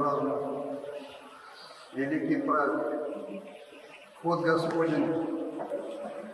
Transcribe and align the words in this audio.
празднуем 0.00 0.78
великий 1.92 2.36
праздник. 2.36 3.42
Вход 4.18 4.40
Господень 4.40 5.06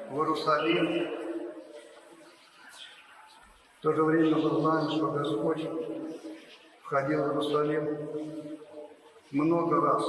в 0.08 0.14
Иерусалим. 0.14 1.10
В 3.78 3.82
то 3.82 3.92
же 3.92 4.04
время 4.04 4.36
мы 4.36 4.60
знаем, 4.60 4.90
что 4.90 5.10
Господь 5.10 5.68
входил 6.82 7.24
в 7.24 7.28
Иерусалим 7.28 8.58
много 9.32 9.80
раз. 9.80 10.04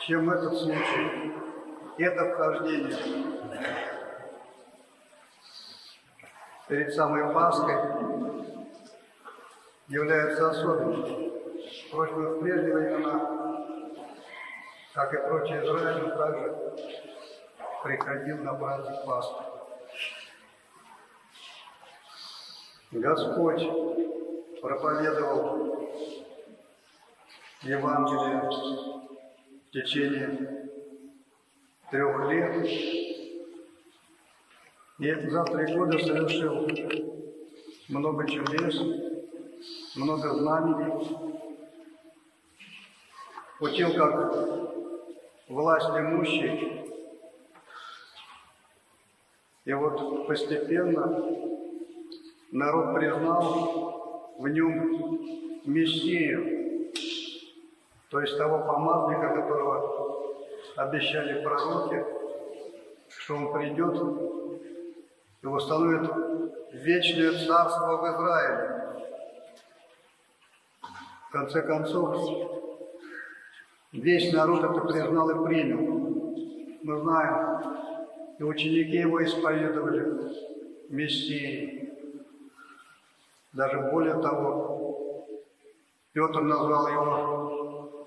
Чем 0.00 0.30
этот 0.30 0.56
случай, 0.56 1.32
это 1.98 2.32
вхождение 2.32 2.96
перед 6.68 6.94
самой 6.94 7.32
Пасхой 7.32 7.74
является 9.88 10.50
особенным. 10.50 11.39
Впрочем, 11.88 12.14
в 12.14 12.40
прежние 12.40 12.74
времена, 12.74 13.66
как 14.94 15.14
и 15.14 15.16
прочие 15.28 15.62
Израиль, 15.64 16.10
также 16.16 16.56
приходил 17.82 18.38
на 18.38 18.54
праздник 18.54 19.04
Пасхи. 19.06 19.44
Господь 22.92 23.62
проповедовал 24.60 25.88
Евангелие 27.62 28.50
в 29.66 29.70
течение 29.72 30.68
трех 31.90 32.30
лет, 32.30 32.66
и 34.98 35.30
за 35.30 35.44
три 35.44 35.74
года 35.76 35.98
совершил 35.98 36.68
много 37.88 38.28
чудес, 38.28 38.80
много 39.96 40.34
знамений, 43.60 43.84
учил 43.84 43.94
как 43.94 44.32
власть 45.48 45.90
имущий. 45.90 46.86
И 49.64 49.72
вот 49.74 50.26
постепенно 50.26 51.24
народ 52.50 52.94
признал 52.94 54.34
в 54.38 54.48
нем 54.48 55.20
Мессию, 55.66 56.90
то 58.08 58.20
есть 58.20 58.38
того 58.38 58.58
помазанника, 58.60 59.34
которого 59.36 60.34
обещали 60.76 61.44
пророки, 61.44 62.04
что 63.10 63.36
он 63.36 63.52
придет 63.52 64.02
и 65.42 65.46
установит 65.46 66.10
вечное 66.72 67.46
царство 67.46 67.98
в 67.98 68.04
Израиле. 68.06 68.80
В 71.28 71.32
конце 71.32 71.62
концов, 71.62 72.69
весь 73.92 74.32
народ 74.32 74.64
это 74.64 74.80
признал 74.80 75.30
и 75.30 75.46
принял. 75.46 75.78
Мы 76.82 77.00
знаем, 77.00 77.60
и 78.38 78.42
ученики 78.42 78.96
его 78.96 79.22
исповедовали 79.22 80.34
Мессии. 80.88 81.92
Даже 83.52 83.78
более 83.90 84.14
того, 84.14 85.26
Петр 86.12 86.40
назвал 86.40 86.88
его 86.88 88.06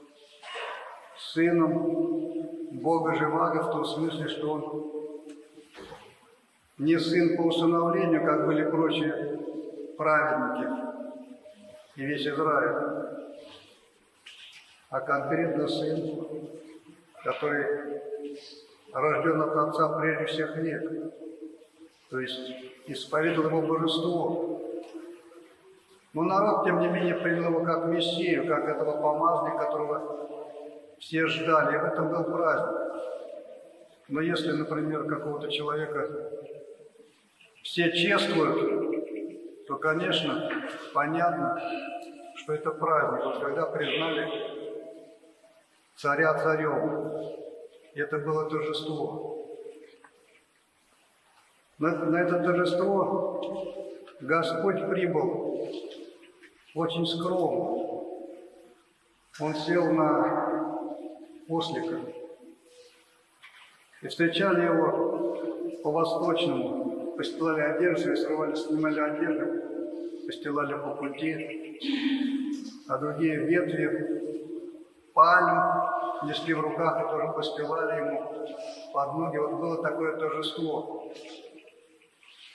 сыном 1.17 2.80
Бога 2.82 3.16
Живаго 3.16 3.64
в 3.64 3.72
том 3.72 3.86
смысле, 3.86 4.27
что 4.27 4.52
он 4.52 4.92
не 6.77 6.98
сын 6.98 7.38
по 7.38 7.43
усыновлению, 7.43 8.26
как 8.26 8.48
были 8.48 8.70
прочие 8.70 9.39
праведники 9.98 10.83
и 11.95 12.05
весь 12.05 12.26
Израиль, 12.27 13.23
а 14.93 15.02
конкретно 15.02 15.67
сын, 15.67 16.20
который 17.23 17.65
рожден 18.93 19.42
от 19.42 19.55
Отца 19.55 19.99
прежде 19.99 20.26
всех 20.26 20.55
век, 20.58 21.14
то 22.11 22.20
есть 22.20 22.54
исповедовал 22.86 23.49
его 23.49 23.61
божество. 23.64 24.61
Но 26.14 26.21
народ, 26.21 26.64
тем 26.64 26.80
не 26.80 26.89
менее, 26.89 27.15
принял 27.15 27.49
его 27.49 27.64
как 27.64 27.87
Мессию, 27.87 28.45
как 28.48 28.70
этого 28.70 29.02
помазанника, 29.02 29.65
которого 29.65 30.30
все 30.99 31.25
ждали. 31.25 31.75
И 31.75 31.80
в 31.80 31.86
этом 31.86 32.10
был 32.10 32.25
праздник. 32.25 32.77
Но 34.10 34.21
если, 34.21 34.52
например, 34.52 35.05
какого-то 35.05 35.49
человека 35.49 36.30
все 37.64 37.92
чествуют, 37.93 39.65
то, 39.65 39.75
конечно, 39.77 40.52
понятно, 40.93 41.60
что 42.36 42.54
это 42.54 42.70
праздник. 42.70 43.25
Вот 43.25 43.39
когда 43.39 43.65
признали 43.65 44.62
царя 46.03 46.33
царем, 46.33 47.14
это 47.95 48.17
было 48.17 48.49
торжество. 48.49 49.47
На, 51.80 51.95
на 51.95 52.17
это 52.17 52.43
торжество 52.43 53.41
Господь 54.19 54.86
прибыл 54.89 55.65
очень 56.75 57.05
скромно. 57.05 58.03
Он 59.39 59.55
сел 59.55 59.93
на 59.93 60.92
ослика. 61.47 62.02
И 64.02 64.08
встречали 64.09 64.65
его 64.65 65.80
по-восточному. 65.83 67.13
Постилали 67.15 67.61
одежду, 67.61 68.17
срывали, 68.17 68.55
снимали 68.55 68.99
одежду, 68.99 70.25
постилали 70.25 70.73
по 70.73 70.95
пути. 70.95 71.80
А 72.89 72.97
другие 72.97 73.37
ветви 73.37 74.23
пальм 75.13 75.92
несли 76.26 76.54
в 76.54 76.61
руках 76.61 77.02
и 77.02 77.10
тоже 77.10 77.34
постилали 77.34 77.98
ему 77.98 78.48
под 78.94 79.14
ноги. 79.14 79.38
Вот 79.38 79.54
было 79.54 79.82
такое 79.82 80.17
торжество. 80.17 81.11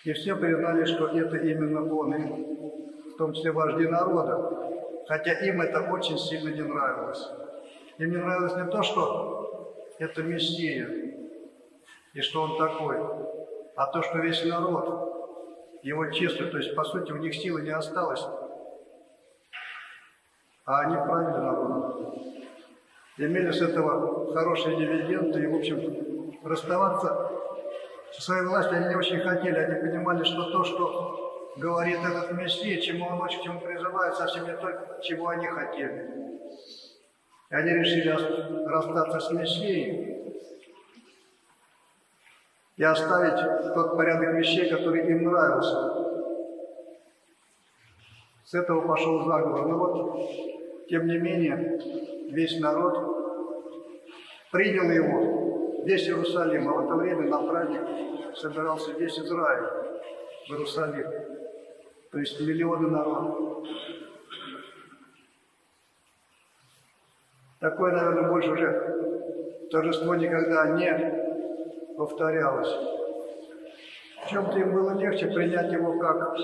И 0.05 0.12
все 0.12 0.37
признали, 0.37 0.84
что 0.84 1.09
это 1.09 1.37
именно 1.37 1.95
он, 1.95 2.15
и 2.15 3.11
в 3.11 3.17
том 3.17 3.33
числе 3.33 3.53
вожди 3.53 3.87
народа. 3.87 5.05
Хотя 5.06 5.33
им 5.33 5.61
это 5.61 5.81
очень 5.91 6.19
сильно 6.19 6.51
не 6.51 6.62
нравилось. 6.62 7.29
Им 7.99 8.11
не 8.11 8.17
нравилось 8.17 8.56
не 8.56 8.71
то, 8.71 8.83
что 8.83 9.75
это 9.99 10.23
Мессия, 10.23 10.89
и 12.15 12.21
что 12.21 12.43
он 12.43 12.59
такой, 12.59 12.97
а 13.77 13.87
то, 13.87 14.03
что 14.03 14.19
весь 14.19 14.45
народ 14.45 15.81
его 15.83 16.06
чествует, 16.11 16.53
то 16.53 16.59
есть, 16.59 16.75
по 16.75 16.85
сути, 16.85 17.12
у 17.12 17.17
них 17.17 17.35
силы 17.35 17.62
не 17.62 17.71
осталось, 17.71 18.25
а 20.65 20.81
они 20.81 20.97
правили 20.97 21.39
народом. 21.39 22.38
Имели 23.19 23.51
с 23.51 23.61
этого 23.61 24.33
хорошие 24.33 24.77
дивиденды, 24.77 25.43
и, 25.43 25.47
в 25.49 25.56
общем, 25.56 26.39
расставаться 26.45 27.33
со 28.12 28.23
своей 28.23 28.47
властью 28.47 28.79
они 28.79 28.89
не 28.89 28.95
очень 28.95 29.19
хотели, 29.19 29.56
они 29.56 29.81
понимали, 29.81 30.23
что 30.23 30.51
то, 30.51 30.62
что 30.62 31.53
говорит 31.56 31.99
этот 31.99 32.33
Мессия, 32.33 32.81
чему 32.81 33.06
он 33.06 33.21
очень, 33.21 33.43
чему 33.43 33.61
призывает, 33.61 34.15
совсем 34.15 34.45
не 34.45 34.53
то, 34.53 35.01
чего 35.03 35.29
они 35.29 35.47
хотели. 35.47 36.39
И 37.51 37.55
они 37.55 37.71
решили 37.71 38.09
расстаться 38.69 39.19
с 39.19 39.33
Мессией 39.33 40.37
и 42.77 42.85
оставить 42.85 43.75
тот 43.75 43.97
порядок 43.97 44.35
вещей, 44.35 44.71
который 44.71 45.09
им 45.09 45.25
нравился. 45.25 46.06
С 48.44 48.55
этого 48.55 48.87
пошел 48.87 49.25
заговор. 49.25 49.67
Но 49.67 49.76
вот, 49.76 50.88
тем 50.88 51.09
не 51.09 51.19
менее, 51.19 51.81
весь 52.28 52.58
народ 52.60 52.94
принял 54.50 54.90
его, 54.90 55.82
весь 55.84 56.06
Иерусалим, 56.06 56.69
а 56.69 56.72
в 56.72 56.84
это 56.84 56.94
время 56.94 57.28
на 57.28 57.38
праздник 57.42 57.82
собирался 58.36 58.92
весь 58.92 59.19
Израиль 59.19 59.69
в 60.46 60.52
Иерусалим. 60.52 61.06
То 62.10 62.19
есть 62.19 62.40
миллионы 62.40 62.88
народа. 62.88 63.34
Такое, 67.60 67.92
наверное, 67.92 68.30
больше 68.30 68.50
уже 68.50 69.69
торжество 69.70 70.14
никогда 70.14 70.69
не 70.76 71.94
повторялось. 71.96 72.72
В 74.25 74.30
чем-то 74.30 74.58
им 74.58 74.72
было 74.72 74.98
легче 74.98 75.26
принять 75.26 75.72
его 75.72 75.98
как 75.98 76.36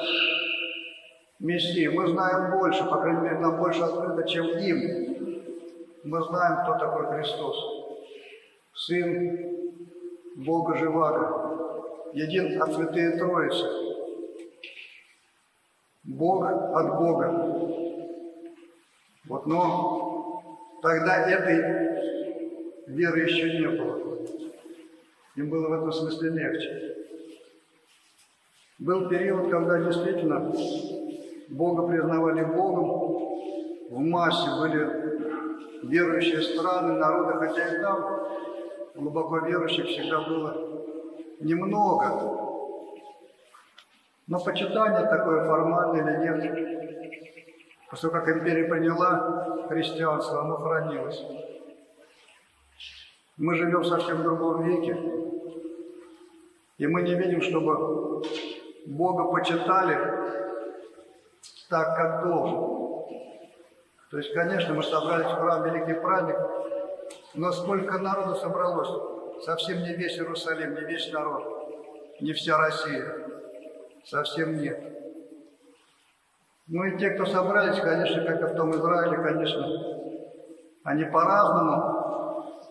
Мессию. 1.38 1.92
Мы 1.92 2.08
знаем 2.08 2.58
больше, 2.58 2.84
по 2.84 2.96
крайней 3.00 3.20
мере, 3.20 3.38
нам 3.38 3.58
больше 3.58 3.82
открыто, 3.82 4.26
чем 4.28 4.46
им. 4.46 5.03
Мы 6.04 6.22
знаем, 6.22 6.62
кто 6.62 6.78
такой 6.78 7.06
Христос. 7.06 7.56
Сын 8.74 9.54
Бога 10.36 10.76
Живаго, 10.76 12.10
един 12.12 12.60
от 12.60 12.74
Святые 12.74 13.16
Троицы. 13.16 13.66
Бог 16.02 16.44
от 16.44 16.98
Бога. 16.98 17.26
Вот, 19.26 19.46
но 19.46 20.42
тогда 20.82 21.26
этой 21.26 21.56
веры 22.88 23.20
еще 23.20 23.58
не 23.58 23.68
было. 23.68 24.18
Им 25.36 25.48
было 25.48 25.68
в 25.68 25.72
этом 25.72 25.92
смысле 25.92 26.30
легче. 26.30 26.96
Был 28.78 29.08
период, 29.08 29.50
когда 29.50 29.78
действительно 29.80 30.52
Бога 31.48 31.88
признавали 31.88 32.44
Богом, 32.44 33.88
в 33.88 33.98
массе 34.00 34.50
были 34.60 35.14
верующие 35.88 36.42
страны, 36.42 36.94
народы, 36.94 37.38
хотя 37.38 37.74
и 37.74 37.80
там 37.80 38.28
глубоко 38.94 39.38
верующих 39.38 39.86
всегда 39.86 40.20
было 40.20 40.84
немного. 41.40 42.50
Но 44.26 44.38
почитание 44.42 45.06
такое 45.06 45.46
формальное 45.46 46.00
или 46.02 46.24
нет, 46.24 47.90
после 47.90 48.10
как 48.10 48.28
империя 48.28 48.64
приняла 48.64 49.66
христианство, 49.68 50.40
оно 50.40 50.56
хранилось. 50.56 51.22
Мы 53.36 53.54
живем 53.56 53.80
в 53.80 53.86
совсем 53.86 54.22
другом 54.22 54.62
веке, 54.62 54.96
и 56.78 56.86
мы 56.86 57.02
не 57.02 57.14
видим, 57.14 57.42
чтобы 57.42 58.22
Бога 58.86 59.24
почитали 59.24 59.98
так, 61.68 61.96
как 61.96 62.24
должен. 62.24 62.83
То 64.14 64.18
есть, 64.18 64.32
конечно, 64.32 64.72
мы 64.74 64.84
собрались 64.84 65.26
в 65.26 65.34
храм 65.40 65.64
Великий 65.64 65.94
праздник, 65.94 66.36
но 67.34 67.50
сколько 67.50 67.98
народу 67.98 68.36
собралось? 68.36 69.42
Совсем 69.44 69.82
не 69.82 69.92
весь 69.96 70.16
Иерусалим, 70.16 70.72
не 70.76 70.82
весь 70.82 71.12
народ, 71.12 71.42
не 72.20 72.32
вся 72.32 72.56
Россия. 72.56 73.12
Совсем 74.04 74.56
нет. 74.60 74.78
Ну 76.68 76.84
и 76.84 76.96
те, 76.96 77.10
кто 77.10 77.26
собрались, 77.26 77.80
конечно, 77.80 78.24
как 78.24 78.40
и 78.40 78.54
в 78.54 78.56
том 78.56 78.70
Израиле, 78.76 79.16
конечно, 79.16 79.66
они 80.84 81.06
по-разному 81.06 82.62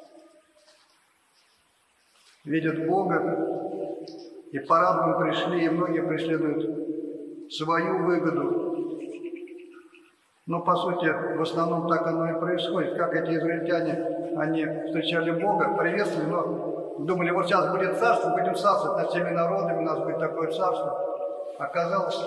видят 2.45 2.87
Бога, 2.87 4.05
и 4.53 4.59
по-разному 4.59 5.19
пришли, 5.19 5.65
и 5.65 5.69
многие 5.69 6.07
преследуют 6.07 7.51
свою 7.51 8.05
выгоду. 8.05 8.62
Но, 10.45 10.59
по 10.61 10.75
сути, 10.75 11.05
в 11.05 11.41
основном 11.41 11.87
так 11.87 12.05
оно 12.05 12.29
и 12.29 12.39
происходит. 12.39 12.97
Как 12.97 13.13
эти 13.15 13.37
израильтяне, 13.37 14.35
они 14.37 14.65
встречали 14.87 15.31
Бога, 15.31 15.77
приветствовали, 15.77 16.29
но 16.29 16.95
думали, 16.99 17.31
вот 17.31 17.47
сейчас 17.47 17.71
будет 17.71 17.97
царство, 17.97 18.31
будем 18.31 18.55
царствовать 18.55 19.03
над 19.03 19.09
всеми 19.09 19.29
народами, 19.29 19.77
у 19.77 19.81
нас 19.81 19.99
будет 19.99 20.19
такое 20.19 20.51
царство. 20.51 20.99
Оказалось, 21.59 22.19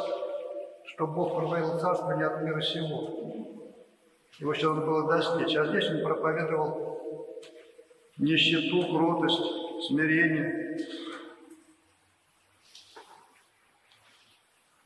что 0.84 1.06
Бог 1.06 1.36
проводил 1.36 1.78
царство 1.78 2.12
не 2.12 2.22
от 2.22 2.40
мира 2.42 2.60
сего. 2.62 3.10
Его 4.38 4.52
еще 4.52 4.72
надо 4.72 4.86
было 4.86 5.08
достичь. 5.08 5.54
А 5.56 5.66
здесь 5.66 5.90
он 5.90 6.02
проповедовал 6.02 6.98
нищету, 8.16 8.96
кротость, 8.96 9.42
смирение. 9.88 10.78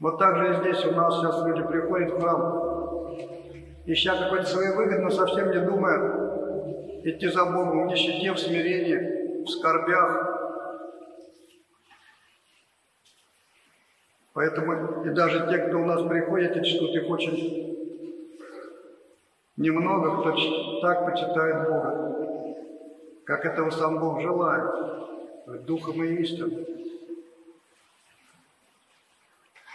Вот 0.01 0.19
так 0.19 0.37
же 0.37 0.51
и 0.51 0.57
здесь 0.61 0.85
у 0.87 0.93
нас 0.93 1.15
сейчас 1.17 1.45
люди 1.45 1.63
приходят 1.63 2.11
в 2.13 2.21
храм, 2.21 2.70
ища 3.87 4.17
какой-то 4.17 4.47
своей 4.47 4.75
выгоды, 4.75 4.99
но 5.01 5.11
совсем 5.11 5.51
не 5.51 5.61
думая 5.61 6.31
идти 7.05 7.29
за 7.29 7.45
Богом 7.47 7.87
в 7.87 7.87
нищете, 7.87 8.33
в 8.33 8.39
смирении, 8.39 9.45
в 9.45 9.49
скорбях. 9.49 10.37
Поэтому 14.33 15.05
и 15.05 15.11
даже 15.11 15.47
те, 15.51 15.59
кто 15.59 15.79
у 15.79 15.85
нас 15.85 16.03
приходит 16.09 16.57
и 16.57 16.65
чтут, 16.65 16.95
их 16.95 17.11
очень 17.11 17.71
немного, 19.57 20.21
кто 20.21 20.81
так 20.81 21.05
почитает 21.05 21.69
Бога, 21.69 22.57
как 23.25 23.45
этого 23.45 23.71
сам 23.71 23.99
Бог 23.99 24.21
желает, 24.21 25.67
духом 25.67 26.03
и 26.05 26.23
истиной. 26.23 26.67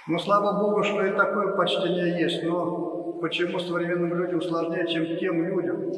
Но 0.08 0.19
слава 0.19 0.60
Богу, 0.60 0.84
что 0.84 1.04
и 1.06 1.12
такое 1.12 1.56
почтение 1.56 2.19
есть. 2.22 2.44
Но 2.44 2.95
почему 3.25 3.57
современным 3.57 4.13
людям 4.13 4.39
сложнее, 4.39 4.86
чем 4.86 5.18
тем 5.18 5.44
людям? 5.44 5.92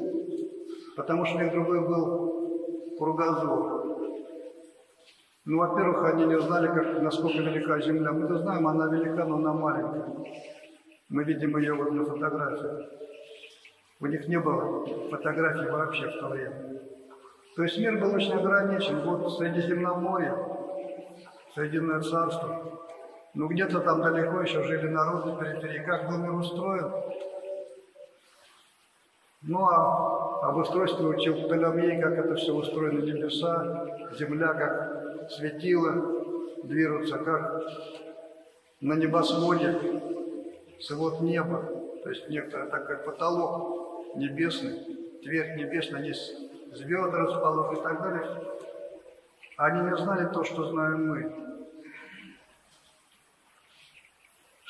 Потому 0.95 1.25
что 1.25 1.37
у 1.37 1.41
них 1.41 1.51
другой 1.51 1.81
был 1.81 2.95
кругозор. 2.97 3.83
Ну, 5.43 5.57
во-первых, 5.57 6.05
они 6.05 6.25
не 6.25 6.39
знали, 6.39 6.67
как, 6.67 7.01
насколько 7.01 7.39
велика 7.39 7.81
Земля. 7.81 8.13
Мы-то 8.13 8.37
знаем, 8.37 8.65
она 8.65 8.87
велика, 8.87 9.25
но 9.25 9.35
она 9.35 9.53
маленькая. 9.53 10.07
Мы 11.09 11.25
видим 11.25 11.57
ее 11.57 11.73
вот 11.73 11.91
на 11.91 12.05
фотографиях. 12.05 12.89
У 13.99 14.05
них 14.05 14.25
не 14.29 14.39
было 14.39 14.85
фотографий 15.09 15.69
вообще 15.69 16.09
в 16.09 16.19
то 16.21 16.29
время. 16.29 16.79
То 17.57 17.63
есть 17.63 17.77
мир 17.77 17.99
был 17.99 18.15
очень 18.15 18.33
ограничен. 18.33 19.01
Вот 19.01 19.37
Средиземноморье, 19.37 20.33
Соединенное 21.55 21.99
Царство, 21.99 22.86
ну, 23.37 23.47
где-то 23.47 23.81
там 23.81 24.01
далеко 24.01 24.41
еще 24.41 24.63
жили 24.63 24.87
народы 24.87 25.39
периферии. 25.39 25.85
Как 25.85 26.09
был 26.09 26.17
мир 26.17 26.33
устроен? 26.33 26.91
Ну, 29.43 29.59
а 29.63 30.49
об 30.49 30.57
устройстве 30.57 31.05
учил 31.05 31.43
Птолемей, 31.43 32.01
как 32.01 32.17
это 32.17 32.33
все 32.33 32.51
устроено, 32.51 32.99
небеса, 32.99 34.09
земля, 34.17 34.53
как 34.55 35.29
светило 35.29 35.93
движутся, 36.63 37.19
как 37.19 37.61
на 38.81 38.93
небосводе 38.93 40.01
свод 40.81 41.21
неба, 41.21 41.63
то 42.03 42.09
есть 42.09 42.27
некоторый 42.29 42.71
такой 42.71 42.97
потолок 42.97 44.15
небесный, 44.15 44.79
твердь 45.23 45.57
небесная, 45.57 46.01
есть 46.01 46.33
звезды 46.73 47.17
расположены 47.17 47.79
и 47.79 47.83
так 47.83 48.01
далее. 48.01 48.43
Они 49.57 49.81
не 49.91 49.95
знали 49.95 50.27
то, 50.33 50.43
что 50.43 50.69
знаем 50.69 51.07
мы. 51.07 51.46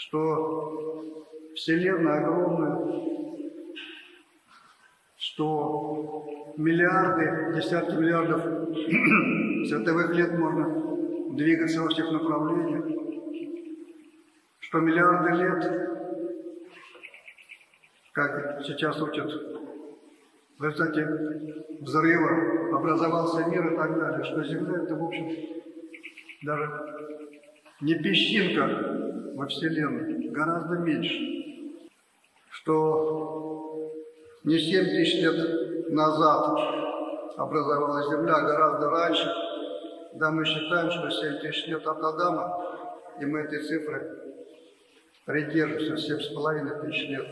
Что 0.08 1.26
Вселенная 1.56 2.20
огромная, 2.20 2.78
что 5.18 6.54
миллиарды, 6.56 7.54
десятки 7.56 7.96
миллиардов 7.96 8.42
световых 9.68 10.16
лет 10.16 10.38
можно 10.38 11.36
двигаться 11.36 11.82
во 11.82 11.90
всех 11.90 12.12
направлениях, 12.12 12.86
что 14.60 14.80
миллиарды 14.80 15.30
лет, 15.44 16.72
как 18.14 18.64
сейчас 18.66 19.02
учат, 19.02 19.30
в 20.58 20.64
результате 20.64 21.06
взрыва 21.82 22.78
образовался 22.78 23.46
мир 23.48 23.74
и 23.74 23.76
так 23.76 24.00
далее, 24.00 24.24
что 24.24 24.44
Земля 24.44 24.84
это, 24.84 24.96
в 24.96 25.04
общем, 25.04 25.32
даже 26.44 26.72
не 27.82 27.96
песчинка 27.96 29.07
во 29.38 29.46
Вселенной 29.46 30.30
гораздо 30.30 30.78
меньше, 30.78 31.88
что 32.50 33.94
не 34.44 34.58
7 34.58 34.86
тысяч 34.86 35.22
лет 35.22 35.92
назад 35.92 36.58
образовалась 37.38 38.08
Земля, 38.10 38.34
а 38.34 38.42
гораздо 38.42 38.90
раньше. 38.90 39.32
Да, 40.16 40.32
мы 40.32 40.44
считаем, 40.44 40.90
что 40.90 41.12
7 41.12 41.40
тысяч 41.42 41.68
лет 41.68 41.86
от 41.86 42.00
Адама, 42.00 42.66
и 43.22 43.26
мы 43.26 43.42
этой 43.42 43.62
цифры 43.62 44.42
придерживаемся, 45.26 46.16
7,5 46.16 46.82
тысяч 46.82 47.10
лет. 47.10 47.28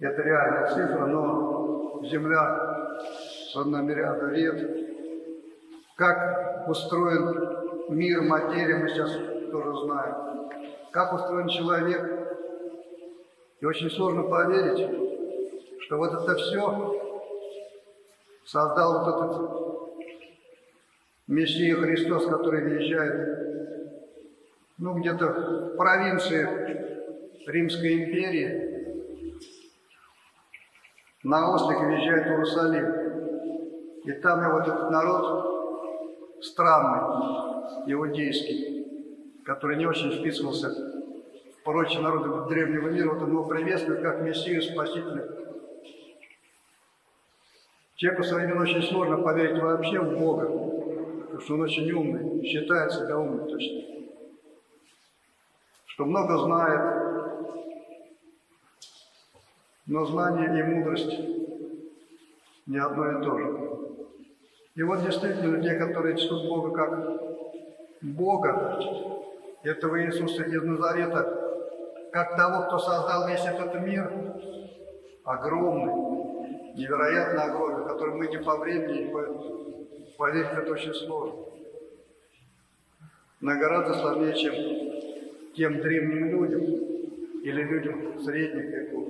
Это 0.00 0.22
реальная 0.22 0.66
цифра, 0.74 1.06
но 1.06 2.00
Земля 2.02 2.96
одна 3.54 3.82
мириада 3.82 4.26
лет. 4.30 4.88
Как 5.94 6.68
устроен 6.68 7.94
мир, 7.94 8.22
материя, 8.22 8.76
мы 8.76 8.88
сейчас 8.88 9.39
тоже 9.50 9.84
знаем, 9.84 10.50
как 10.90 11.12
устроен 11.12 11.48
человек. 11.48 12.28
И 13.60 13.66
очень 13.66 13.90
сложно 13.90 14.22
поверить, 14.22 14.78
что 15.82 15.98
вот 15.98 16.12
это 16.14 16.34
все 16.36 17.00
создал 18.44 19.04
вот 19.04 19.08
этот 19.14 19.60
Мессия 21.26 21.76
Христос, 21.76 22.26
который 22.26 22.64
въезжает, 22.64 23.76
ну, 24.78 24.94
где-то 24.94 25.26
в 25.26 25.76
провинции 25.76 26.48
Римской 27.46 28.04
империи, 28.04 28.70
на 31.22 31.54
ослик 31.54 31.80
въезжает 31.80 32.26
в 32.26 32.30
Иерусалим. 32.30 33.10
И 34.04 34.12
там 34.22 34.52
вот 34.52 34.66
этот 34.66 34.90
народ 34.90 36.42
странный, 36.42 37.92
иудейский, 37.92 38.79
который 39.44 39.76
не 39.76 39.86
очень 39.86 40.12
вписывался 40.12 40.70
в 40.70 41.62
порочие 41.64 42.00
народы 42.00 42.48
древнего 42.48 42.88
мира, 42.88 43.12
вот 43.12 43.22
он 43.22 43.30
его 43.30 43.44
приветствует 43.44 44.02
как 44.02 44.22
Мессию 44.22 44.62
Спасителя. 44.62 45.28
Человеку 47.96 48.22
современному 48.22 48.62
очень 48.62 48.82
сложно 48.82 49.18
поверить 49.18 49.60
вообще 49.60 50.00
в 50.00 50.18
Бога, 50.18 50.46
потому 50.46 51.40
что 51.40 51.54
он 51.54 51.60
очень 51.62 51.90
умный, 51.92 52.42
считает 52.44 52.92
себя 52.92 53.18
умным 53.18 53.46
точно. 53.46 53.82
Что 55.84 56.06
много 56.06 56.38
знает, 56.38 57.00
но 59.86 60.06
знание 60.06 60.60
и 60.60 60.62
мудрость 60.62 61.20
не 62.66 62.78
одно 62.78 63.10
и 63.10 63.22
то 63.22 63.38
же. 63.38 63.70
И 64.76 64.82
вот 64.82 65.02
действительно 65.04 65.62
те, 65.62 65.74
которые 65.74 66.16
чтут 66.16 66.48
Бога 66.48 66.70
как 66.70 67.20
Бога, 68.00 68.80
этого 69.62 70.02
Иисуса 70.04 70.42
из 70.44 70.62
Назарета, 70.62 72.10
как 72.12 72.36
того, 72.36 72.66
кто 72.66 72.78
создал 72.78 73.28
весь 73.28 73.44
этот 73.44 73.74
мир, 73.80 74.10
огромный, 75.24 76.74
невероятно 76.76 77.44
огромный, 77.44 77.86
который 77.86 78.14
мы 78.14 78.28
не 78.28 78.38
по 78.38 78.56
времени, 78.56 79.04
не 79.04 79.12
по... 79.12 79.22
поверить, 80.16 80.50
это 80.52 80.72
очень 80.72 80.94
сложно. 80.94 81.44
Но 83.40 83.58
гораздо 83.58 83.94
сложнее, 83.94 84.34
чем 84.34 84.54
тем 85.54 85.80
древним 85.80 86.30
людям 86.30 86.62
или 87.42 87.62
людям 87.62 88.20
средних 88.20 88.64
веков. 88.66 89.08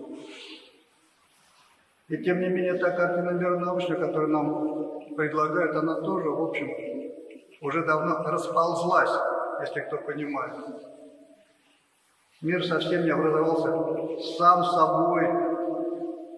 И 2.09 2.17
тем 2.19 2.41
не 2.41 2.49
менее, 2.49 2.75
та 2.75 2.91
картина 2.91 3.31
мира 3.31 3.59
научная, 3.59 3.99
которую 3.99 4.29
нам 4.29 5.17
предлагают, 5.17 5.77
она 5.77 6.01
тоже, 6.01 6.29
в 6.29 6.43
общем, 6.43 6.71
уже 7.61 7.85
давно 7.85 8.23
расползлась, 8.25 9.11
если 9.61 9.81
кто 9.81 9.99
понимает. 9.99 10.55
Мир 12.43 12.65
совсем 12.65 13.05
не 13.05 13.11
образовался 13.11 14.23
сам 14.39 14.65
собой. 14.65 15.29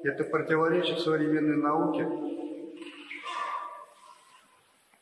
Это 0.05 0.25
противоречит 0.25 0.99
современной 0.99 1.57
науке. 1.57 2.09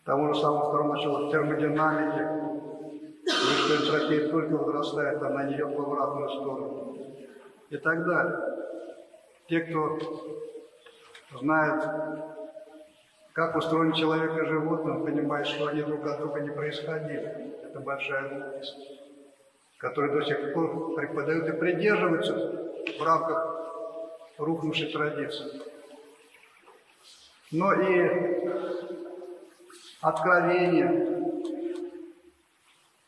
Тому 0.05 0.35
же 0.35 0.41
самому 0.41 0.69
второму 0.69 0.95
началу 0.95 1.31
термодинамики, 1.31 2.27
что 3.27 3.77
энтропия 3.77 4.29
только 4.29 4.57
возрастает, 4.57 5.23
она 5.23 5.45
не 5.45 5.55
идет 5.55 5.75
в 5.75 5.81
обратную 5.81 6.29
сторону. 6.31 6.97
И 7.71 7.77
так 7.77 8.05
далее. 8.05 8.39
Те, 9.49 9.61
кто 9.61 9.99
знает, 11.39 11.83
как 13.33 13.57
устроен 13.57 13.93
человек 13.93 14.37
и 14.37 14.47
животное, 14.47 14.99
понимает, 14.99 15.47
что 15.47 15.69
они 15.69 15.83
друг 15.83 16.05
от 16.05 16.19
друга 16.19 16.41
не 16.41 16.51
происходили. 16.51 17.50
Это 17.71 17.79
большая 17.79 18.29
глупость, 18.29 18.77
которую 19.79 20.19
до 20.19 20.27
сих 20.27 20.53
пор 20.53 20.97
преподают 20.97 21.49
и 21.49 21.53
придерживаются 21.53 22.35
в 22.99 23.01
рамках 23.01 24.35
рухнувшей 24.39 24.91
традиции. 24.91 25.63
Но 27.53 27.73
и 27.75 28.51
откровение, 30.01 31.47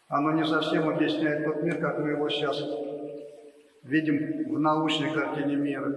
оно 0.07 0.31
не 0.31 0.45
совсем 0.45 0.89
объясняет 0.89 1.45
тот 1.45 1.61
мир, 1.65 1.81
как 1.81 1.99
мы 1.99 2.11
его 2.11 2.29
сейчас 2.29 2.63
видим 3.83 4.55
в 4.55 4.61
научной 4.61 5.13
картине 5.13 5.57
мира. 5.57 5.93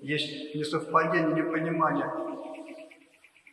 Есть 0.00 0.56
несовпадение, 0.56 1.34
непонимание, 1.34 2.10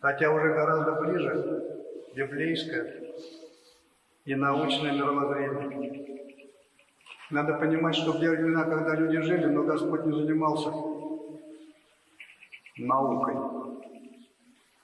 хотя 0.01 0.31
уже 0.31 0.53
гораздо 0.55 0.93
ближе 0.93 1.75
библейское 2.15 3.13
и 4.29 4.35
научное 4.35 4.91
мировоззрение. 4.91 6.19
Надо 7.31 7.55
понимать, 7.55 7.95
что 7.95 8.11
в 8.11 8.19
те 8.19 8.29
времена, 8.29 8.63
когда 8.63 8.93
люди 8.93 9.19
жили, 9.21 9.45
но 9.45 9.63
Господь 9.63 10.05
не 10.05 10.13
занимался 10.13 10.71
наукой. 12.77 13.35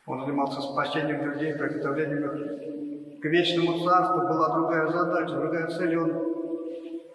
Он 0.08 0.22
занимался 0.22 0.62
спасением 0.62 1.32
людей, 1.32 1.54
приготовлением 1.54 3.20
к 3.22 3.26
вечному 3.26 3.86
царству 3.86 4.22
была 4.22 4.50
другая 4.56 4.88
задача, 4.88 5.36
другая 5.36 5.68
цель. 5.68 5.96
Он 5.96 6.12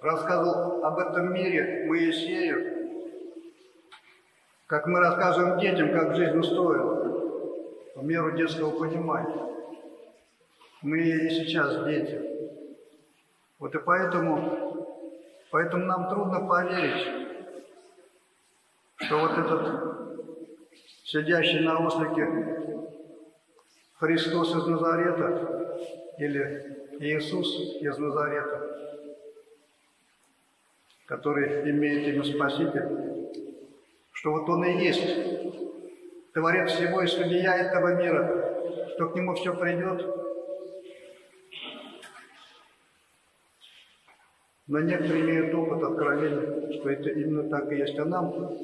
рассказывал 0.00 0.84
об 0.84 1.00
этом 1.00 1.34
мире 1.34 1.86
Моисею, 1.88 3.02
как 4.68 4.86
мы 4.86 5.00
рассказываем 5.00 5.58
детям, 5.58 5.90
как 5.92 6.14
жизнь 6.14 6.38
устроена, 6.38 7.12
в 7.96 8.04
меру 8.04 8.36
детского 8.36 8.70
понимания. 8.70 9.59
Мы 10.82 10.98
и 10.98 11.28
сейчас 11.28 11.84
дети. 11.84 12.18
Вот 13.58 13.74
и 13.74 13.78
поэтому, 13.78 14.86
поэтому 15.50 15.84
нам 15.84 16.08
трудно 16.08 16.48
поверить, 16.48 17.06
что 18.96 19.18
вот 19.18 19.32
этот 19.32 20.30
сидящий 21.04 21.60
на 21.60 21.86
ослике 21.86 22.80
Христос 23.98 24.56
из 24.56 24.66
Назарета 24.66 25.76
или 26.16 26.88
Иисус 27.00 27.76
из 27.82 27.98
Назарета, 27.98 29.06
который 31.04 31.70
имеет 31.70 32.08
имя 32.08 32.24
Спаситель, 32.24 33.30
что 34.12 34.30
вот 34.30 34.48
Он 34.48 34.64
и 34.64 34.82
есть 34.82 35.04
Творец 36.32 36.72
всего 36.72 37.02
и 37.02 37.06
судья 37.06 37.54
этого 37.56 37.96
мира, 37.96 38.88
что 38.94 39.10
к 39.10 39.16
Нему 39.16 39.34
все 39.34 39.54
придет. 39.54 40.29
Но 44.70 44.80
некоторые 44.80 45.24
имеют 45.24 45.54
опыт 45.54 45.82
откровения, 45.82 46.72
что 46.78 46.88
это 46.88 47.10
именно 47.10 47.42
так 47.50 47.70
и 47.70 47.76
есть. 47.76 47.98
А 47.98 48.04
нам 48.06 48.56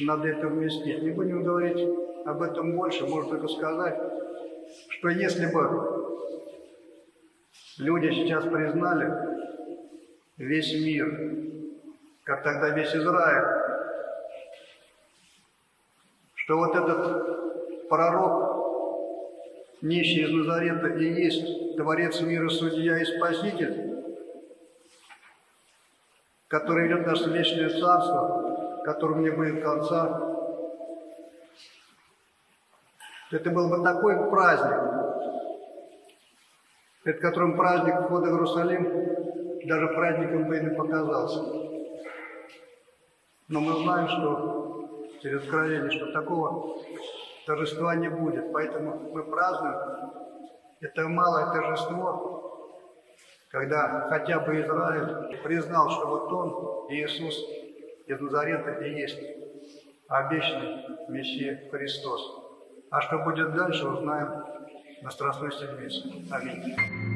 надо 0.00 0.28
это 0.28 0.48
вместить. 0.48 1.02
Не 1.02 1.10
будем 1.10 1.44
говорить 1.44 1.88
об 2.24 2.42
этом 2.42 2.74
больше, 2.74 3.06
можно 3.06 3.30
только 3.30 3.48
сказать, 3.48 3.96
что 4.88 5.08
если 5.10 5.46
бы 5.46 5.96
Люди 7.78 8.10
сейчас 8.10 8.44
признали 8.44 9.12
весь 10.38 10.72
мир, 10.82 11.34
как 12.24 12.42
тогда 12.42 12.70
весь 12.70 12.94
Израиль, 12.94 13.44
что 16.36 16.56
вот 16.56 16.74
этот 16.74 17.88
пророк, 17.90 19.76
нищий 19.82 20.22
из 20.22 20.30
Назарета, 20.30 20.86
и 20.86 21.22
есть 21.22 21.76
Творец 21.76 22.18
мира, 22.22 22.48
Судья 22.48 22.98
и 22.98 23.04
Спаситель, 23.04 23.95
который 26.48 26.88
идет 26.88 27.06
наше 27.06 27.30
вечное 27.30 27.70
царство, 27.70 28.82
которому 28.84 29.22
не 29.22 29.30
будет 29.30 29.62
конца. 29.62 30.22
Это 33.30 33.50
был 33.50 33.68
бы 33.68 33.82
такой 33.82 34.30
праздник, 34.30 34.78
перед 37.02 37.20
которым 37.20 37.56
праздник 37.56 38.02
входа 38.02 38.30
в 38.30 38.34
Иерусалим 38.34 39.66
даже 39.66 39.88
праздником 39.88 40.44
бы 40.46 40.58
и 40.58 40.60
не 40.60 40.70
показался. 40.70 41.42
Но 43.48 43.60
мы 43.60 43.82
знаем, 43.82 44.08
что 44.08 44.98
через 45.22 45.42
откровение, 45.42 45.90
что 45.90 46.12
такого 46.12 46.78
торжества 47.46 47.94
не 47.96 48.08
будет. 48.08 48.52
Поэтому 48.52 49.10
мы 49.12 49.24
празднуем 49.24 49.76
это 50.80 51.08
малое 51.08 51.52
торжество, 51.52 52.35
когда 53.48 54.08
хотя 54.08 54.40
бы 54.40 54.60
Израиль 54.60 55.38
признал, 55.42 55.90
что 55.90 56.06
вот 56.06 56.32
он, 56.32 56.92
Иисус 56.92 57.36
из 58.06 58.20
Назарета, 58.20 58.72
и 58.84 58.94
есть 58.94 59.18
обещанный 60.08 60.84
Мессия 61.08 61.68
Христос. 61.70 62.20
А 62.90 63.00
что 63.00 63.18
будет 63.18 63.54
дальше, 63.54 63.86
узнаем 63.86 64.44
на 65.02 65.10
Страстной 65.10 65.52
Седмице. 65.52 66.02
Аминь. 66.30 67.15